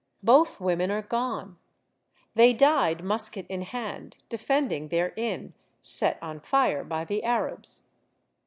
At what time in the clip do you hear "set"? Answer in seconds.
5.79-6.17